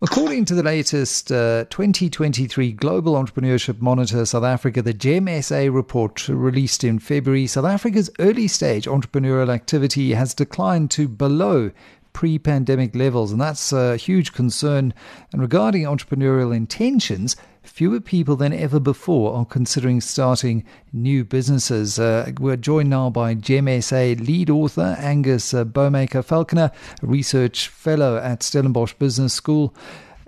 [0.00, 6.84] According to the latest uh, 2023 Global Entrepreneurship Monitor South Africa, the GEM-SA report released
[6.84, 11.72] in February, South Africa's early stage entrepreneurial activity has declined to below
[12.12, 14.94] pre pandemic levels, and that's a huge concern.
[15.32, 17.34] And regarding entrepreneurial intentions,
[17.68, 21.98] fewer people than ever before are considering starting new businesses.
[21.98, 28.42] Uh, we're joined now by GEM-SA lead author Angus uh, Bowmaker Falconer, research fellow at
[28.42, 29.74] Stellenbosch Business School.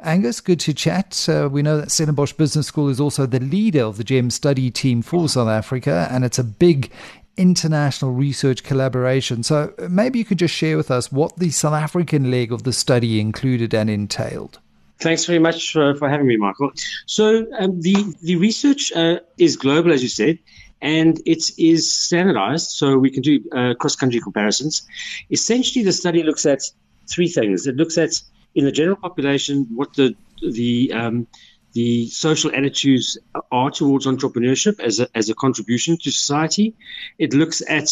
[0.03, 1.29] Angus, good to chat.
[1.29, 4.71] Uh, we know that Stellenbosch Business School is also the leader of the GEM study
[4.71, 6.91] team for South Africa, and it's a big
[7.37, 9.43] international research collaboration.
[9.43, 12.73] So maybe you could just share with us what the South African leg of the
[12.73, 14.61] study included and entailed.
[15.01, 16.73] Thanks very much for, for having me, Michael.
[17.07, 20.39] So um, the the research uh, is global, as you said,
[20.83, 24.83] and it is standardized, so we can do uh, cross country comparisons.
[25.31, 26.61] Essentially, the study looks at
[27.09, 27.67] three things.
[27.67, 28.21] It looks at
[28.55, 31.27] in the general population what the the um,
[31.73, 33.17] the social attitudes
[33.53, 36.75] are towards entrepreneurship as a, as a contribution to society.
[37.19, 37.89] It looks at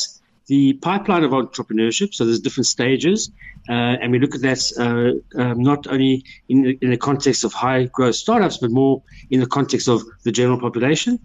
[0.49, 2.13] the pipeline of entrepreneurship.
[2.13, 3.31] So there's different stages,
[3.69, 7.53] uh, and we look at that uh, um, not only in in the context of
[7.53, 11.19] high growth startups, but more in the context of the general population.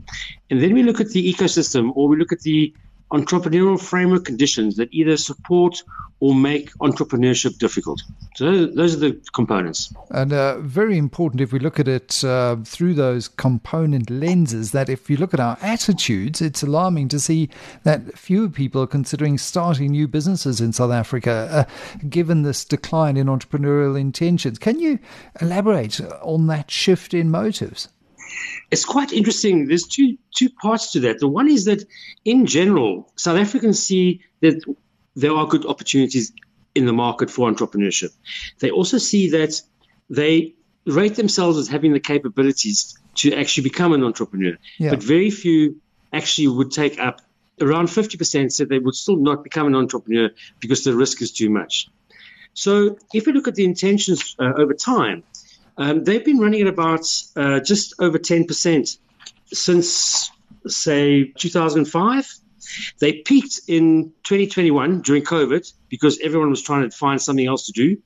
[0.50, 2.74] And then we look at the ecosystem, or we look at the
[3.14, 5.83] entrepreneurial framework conditions that either support
[6.19, 8.02] or make entrepreneurship difficult.
[8.36, 9.94] So those are the components.
[10.09, 14.89] And uh, very important if we look at it uh, through those component lenses, that
[14.89, 17.50] if you look at our attitudes, it's alarming to see
[17.84, 23.16] that fewer people are considering starting new businesses in South Africa, uh, given this decline
[23.17, 24.58] in entrepreneurial intentions.
[24.58, 24.97] Can you
[25.39, 27.89] elaborate on that shift in motives?
[28.72, 29.67] It's quite interesting.
[29.67, 31.20] There's two two parts to that.
[31.20, 31.86] The one is that,
[32.26, 34.64] in general, South Africans see that
[35.16, 36.34] there are good opportunities
[36.75, 38.12] in the market for entrepreneurship.
[38.59, 39.62] They also see that
[40.09, 44.90] they rate themselves as having the capabilities to actually become an entrepreneur, yeah.
[44.90, 45.80] but very few
[46.12, 47.22] actually would take up.
[47.62, 51.50] Around 50% said they would still not become an entrepreneur because the risk is too
[51.52, 51.88] much.
[52.56, 55.24] So, if we look at the intentions uh, over time,
[55.78, 58.97] um, they've been running at about uh, just over 10%
[59.47, 60.31] since,
[60.67, 62.34] say, 2005.
[63.00, 67.72] They peaked in 2021 during COVID because everyone was trying to find something else to
[67.72, 67.97] do.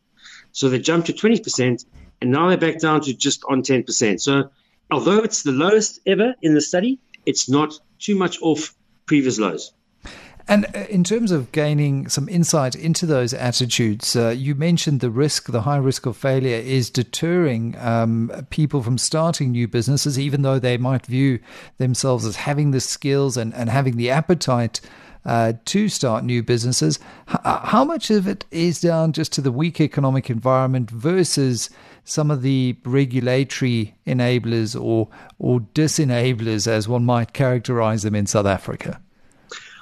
[0.52, 1.86] So they jumped to 20%,
[2.22, 4.20] and now they're back down to just on 10%.
[4.20, 4.50] So
[4.90, 8.74] although it's the lowest ever in the study, it's not too much off
[9.06, 9.74] previous lows.
[10.50, 15.10] And uh, in terms of gaining some insight into those attitudes, uh, you mentioned the
[15.10, 20.44] risk, the high risk of failure is deterring um, people from starting new businesses, even
[20.44, 21.40] though they might view
[21.78, 24.82] themselves as having the skills and, and having the appetite.
[25.26, 29.42] Uh, to start new businesses, H- uh, how much of it is down just to
[29.42, 31.70] the weak economic environment versus
[32.06, 38.46] some of the regulatory enablers or or disenablers, as one might characterize them in South
[38.46, 39.02] Africa?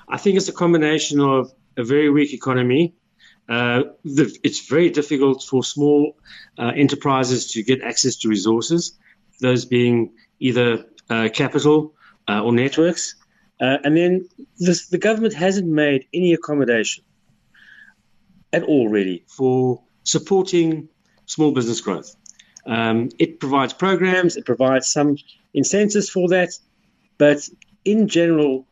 [0.08, 2.94] I think it's a combination of a very weak economy.
[3.48, 6.18] Uh, the, it's very difficult for small
[6.58, 8.98] uh, enterprises to get access to resources,
[9.42, 11.94] those being either uh, capital
[12.28, 13.16] uh, or networks.
[13.62, 14.28] Uh, and then
[14.58, 17.04] this, the government hasn't made any accommodation
[18.52, 20.88] at all, really, for supporting
[21.26, 22.16] small business growth.
[22.66, 25.18] Um, it provides programs, it provides some
[25.54, 26.50] incentives for that,
[27.18, 27.48] but
[27.86, 28.66] in general,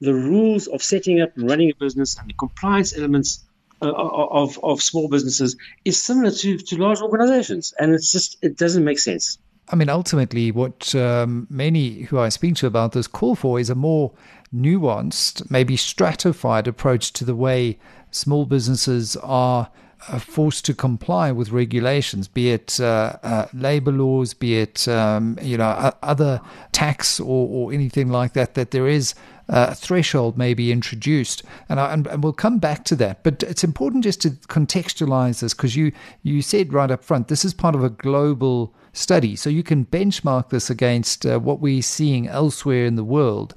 [0.00, 3.44] the rules of setting up and running a business and the compliance elements
[3.82, 7.74] uh, of, of small businesses is similar to, to large organizations.
[7.78, 9.38] And it's just, it doesn't make sense.
[9.70, 13.70] I mean, ultimately, what um, many who I speak to about this call for is
[13.70, 14.12] a more
[14.54, 17.78] nuanced, maybe stratified approach to the way
[18.10, 19.70] small businesses are
[20.08, 25.38] uh, forced to comply with regulations, be it uh, uh, labor laws, be it um,
[25.42, 26.40] you know other
[26.72, 28.54] tax or, or anything like that.
[28.54, 29.14] That there is
[29.48, 33.22] a threshold may be introduced, and, I, and, and we'll come back to that.
[33.22, 37.44] But it's important just to contextualize this because you you said right up front this
[37.44, 41.82] is part of a global study, so you can benchmark this against uh, what we're
[41.82, 43.54] seeing elsewhere in the world.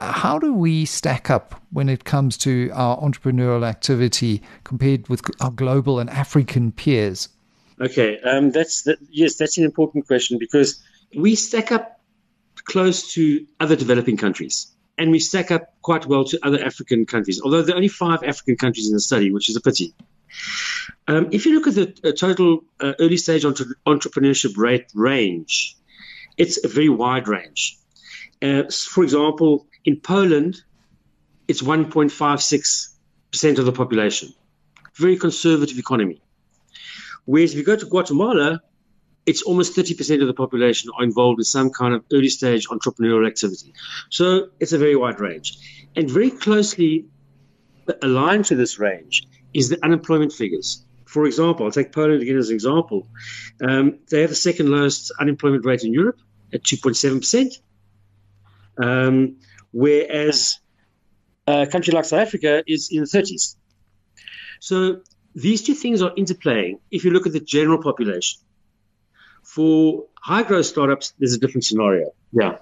[0.00, 5.50] How do we stack up when it comes to our entrepreneurial activity compared with our
[5.50, 7.28] global and African peers?
[7.80, 10.80] Okay, um, that's that, yes, that's an important question because
[11.16, 12.00] we stack up
[12.64, 14.68] close to other developing countries
[14.98, 18.22] and we stack up quite well to other African countries, although there are only five
[18.24, 19.94] African countries in the study, which is a pity.
[21.06, 25.76] Um, if you look at the uh, total uh, early stage entre- entrepreneurship rate range,
[26.36, 27.78] it's a very wide range.
[28.42, 30.54] Uh, for example, in Poland,
[31.48, 34.28] it's 1.56% of the population,
[34.96, 36.20] very conservative economy.
[37.24, 38.60] Whereas if you go to Guatemala,
[39.24, 43.26] it's almost 30% of the population are involved in some kind of early stage entrepreneurial
[43.26, 43.72] activity.
[44.10, 45.48] So it's a very wide range.
[45.96, 47.06] And very closely
[48.02, 50.84] aligned to this range is the unemployment figures.
[51.06, 53.08] For example, I'll take Poland again as an example.
[53.66, 56.20] Um, they have the second lowest unemployment rate in Europe
[56.52, 57.58] at 2.7%,
[58.86, 59.36] um,
[59.72, 60.58] whereas
[61.46, 63.56] a country like South Africa is in the 30s.
[64.60, 65.00] So
[65.34, 68.40] these two things are interplaying if you look at the general population.
[69.42, 72.10] For high growth startups, there's a different scenario.
[72.32, 72.58] Yeah.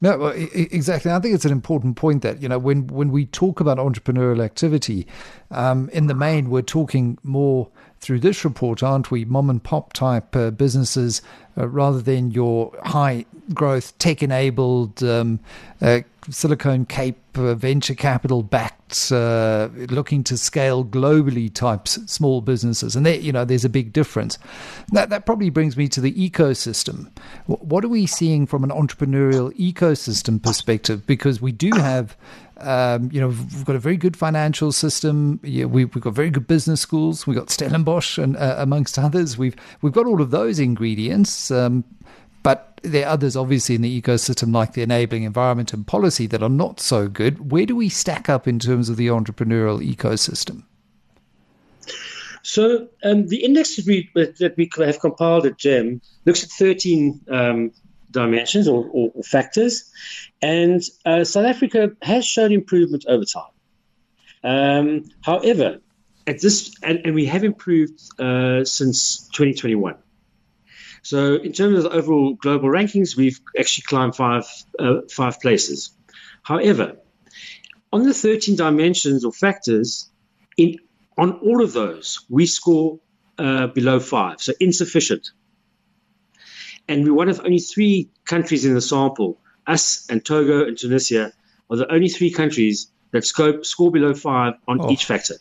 [0.00, 1.10] No, exactly.
[1.10, 4.44] I think it's an important point that you know when when we talk about entrepreneurial
[4.44, 5.06] activity,
[5.50, 7.70] um, in the main, we're talking more
[8.04, 9.24] through this report, aren't we?
[9.24, 11.22] Mom and pop type uh, businesses
[11.56, 13.24] uh, rather than your high
[13.54, 15.40] growth, tech enabled, um,
[15.80, 22.94] uh, Silicon Cape uh, venture capital backed, uh, looking to scale globally types small businesses.
[22.94, 24.38] And there, you know, there's a big difference.
[24.92, 27.10] That, that probably brings me to the ecosystem.
[27.46, 31.06] What are we seeing from an entrepreneurial ecosystem perspective?
[31.06, 32.16] Because we do have
[32.58, 35.40] um, you know, we've got a very good financial system.
[35.42, 37.26] Yeah, we, have got very good business schools.
[37.26, 39.36] We've got Stellenbosch and uh, amongst others.
[39.36, 41.50] We've we've got all of those ingredients.
[41.50, 41.84] Um,
[42.42, 46.42] but there are others, obviously, in the ecosystem, like the enabling environment and policy, that
[46.42, 47.50] are not so good.
[47.50, 50.64] Where do we stack up in terms of the entrepreneurial ecosystem?
[52.42, 57.20] So um, the index that we that we have compiled at GEM looks at 13
[57.30, 57.72] um,
[58.14, 59.92] dimensions or, or, or factors.
[60.40, 63.52] And uh, South Africa has shown improvement over time.
[64.42, 65.80] Um, however,
[66.26, 69.96] at this, and, and we have improved uh, since 2021.
[71.02, 74.46] So, in terms of the overall global rankings, we've actually climbed five
[74.78, 75.90] uh, five places.
[76.42, 76.96] However,
[77.92, 80.10] on the 13 dimensions or factors,
[80.56, 80.78] in
[81.18, 83.00] on all of those, we score
[83.38, 85.30] uh, below five, so insufficient.
[86.88, 91.32] And we're one of only three countries in the sample, us and Togo and Tunisia,
[91.70, 94.90] are the only three countries that scope, score below five on oh.
[94.90, 95.36] each factor.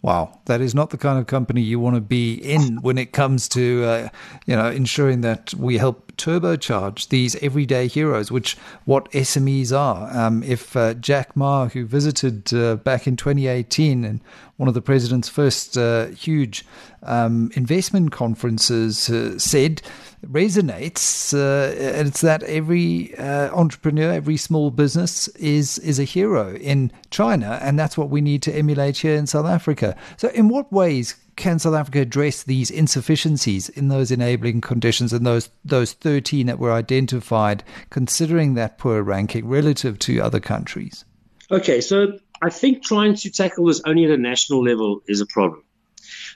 [0.00, 3.12] Wow, that is not the kind of company you want to be in when it
[3.12, 4.08] comes to, uh,
[4.46, 10.16] you know, ensuring that we help turbocharge these everyday heroes, which what SMEs are.
[10.16, 14.20] Um, if uh, Jack Ma, who visited uh, back in 2018 and
[14.56, 16.64] one of the president's first uh, huge
[17.02, 19.82] um, investment conferences, uh, said
[20.26, 26.92] resonates, uh, it's that every uh, entrepreneur, every small business is is a hero in
[27.10, 29.96] China, and that's what we need to emulate here in South Africa.
[30.16, 35.24] So, in what ways can South Africa address these insufficiencies in those enabling conditions and
[35.24, 41.04] those those 13 that were identified, considering that poor ranking relative to other countries?
[41.50, 45.26] Okay, so I think trying to tackle this only at a national level is a
[45.26, 45.62] problem,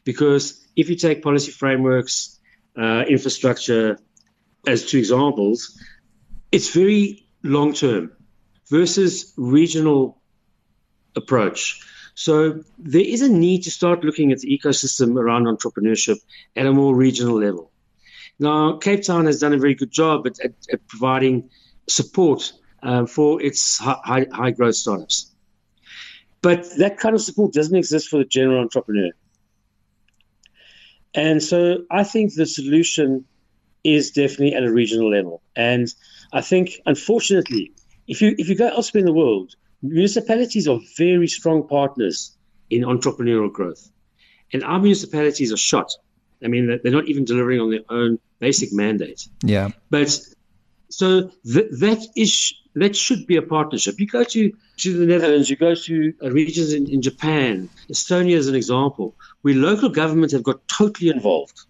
[0.05, 2.38] because if you take policy frameworks
[2.77, 3.99] uh, infrastructure
[4.67, 5.79] as two examples,
[6.51, 8.13] it's very long term
[8.71, 10.21] versus regional
[11.17, 11.81] approach.
[12.15, 16.19] So there is a need to start looking at the ecosystem around entrepreneurship
[16.57, 17.71] at a more regional level.
[18.39, 21.51] Now, Cape Town has done a very good job at, at, at providing
[21.89, 22.53] support
[22.83, 25.31] uh, for its high, high growth startups.
[26.43, 29.11] But that kind of support doesn't exist for the general entrepreneur.
[31.14, 33.25] And so I think the solution
[33.85, 35.43] is definitely at a regional level.
[35.56, 35.92] And
[36.33, 37.73] I think, unfortunately,
[38.09, 42.37] if you if you go elsewhere in the world, municipalities are very strong partners
[42.71, 43.90] in entrepreneurial growth,
[44.52, 45.92] and our municipalities are shot.
[46.45, 49.28] I mean, they're not even delivering on their own basic mandate.
[49.45, 49.71] Yeah.
[49.90, 50.19] But
[50.88, 54.00] so th- that is that should be a partnership.
[54.00, 58.49] You go to, to the Netherlands, you go to regions in, in Japan, Estonia as
[58.49, 61.61] an example, where local governments have got totally involved,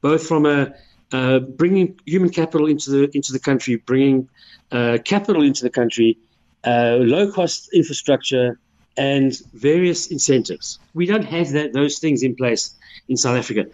[0.00, 0.72] both from a
[1.12, 4.28] uh, bringing human capital into the into the country, bringing
[4.70, 6.18] uh, capital into the country,
[6.64, 8.58] uh, low cost infrastructure,
[8.96, 10.78] and various incentives.
[10.94, 12.74] We don't have that those things in place
[13.08, 13.66] in South Africa,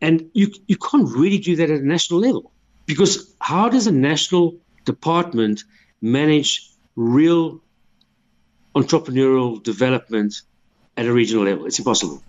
[0.00, 2.52] and you you can't really do that at a national level
[2.86, 5.64] because how does a national department
[6.12, 7.60] manage real
[8.74, 10.42] entrepreneurial development
[10.96, 11.66] at a regional level.
[11.66, 12.22] It's impossible.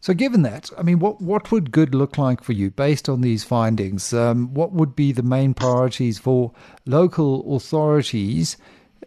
[0.00, 3.22] So, given that, I mean, what, what would good look like for you based on
[3.22, 4.12] these findings?
[4.12, 6.52] Um, what would be the main priorities for
[6.84, 8.58] local authorities,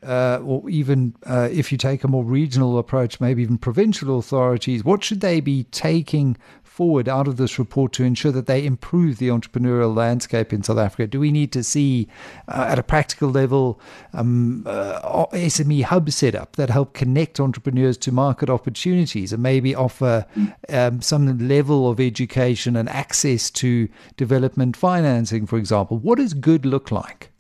[0.01, 4.83] uh, or even uh, if you take a more regional approach, maybe even provincial authorities?
[4.83, 6.35] What should they be taking
[6.77, 10.77] forward out of this report to ensure that they improve the entrepreneurial landscape in South
[10.77, 11.07] Africa?
[11.07, 12.07] Do we need to see,
[12.48, 13.81] uh, at a practical level,
[14.13, 19.74] um, uh, SME hub set up that help connect entrepreneurs to market opportunities and maybe
[19.74, 20.27] offer
[20.69, 25.98] um, some level of education and access to development financing, for example?
[25.98, 27.31] What does good look like?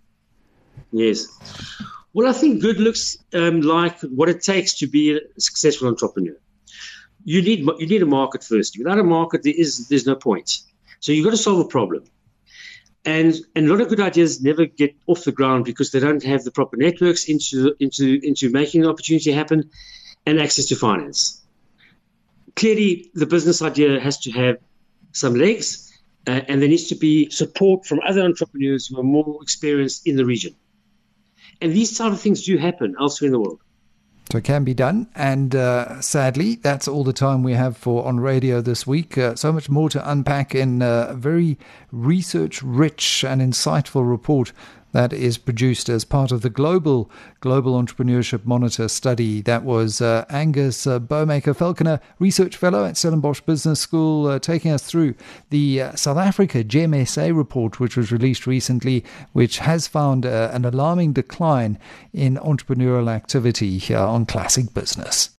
[0.91, 1.27] Yes.
[2.13, 6.35] Well, I think good looks um, like what it takes to be a successful entrepreneur.
[7.33, 8.77] You need you need a market first.
[8.77, 10.61] Without a market, there is there's no point.
[11.01, 12.05] So you've got to solve a problem.
[13.03, 16.23] And and a lot of good ideas never get off the ground because they don't
[16.23, 19.69] have the proper networks into into into making the opportunity happen,
[20.25, 21.41] and access to finance.
[22.55, 24.59] Clearly, the business idea has to have
[25.11, 25.91] some legs,
[26.27, 30.15] uh, and there needs to be support from other entrepreneurs who are more experienced in
[30.15, 30.55] the region.
[31.61, 33.59] And these type of things do happen elsewhere in the world.
[34.31, 35.07] So it can be done.
[35.15, 39.17] And uh, sadly, that's all the time we have for On Radio this week.
[39.17, 41.57] Uh, so much more to unpack in a very
[41.91, 44.51] research rich and insightful report
[44.91, 49.41] that is produced as part of the global global entrepreneurship monitor study.
[49.41, 54.71] That was uh, Angus uh, Bowmaker Falconer, research fellow at Stellenbosch Business School, uh, taking
[54.71, 55.15] us through
[55.49, 59.03] the uh, South Africa GEMSA report, which was released recently,
[59.33, 61.77] which has found uh, an alarming decline
[62.13, 65.31] in entrepreneurial activity here on Classic Business.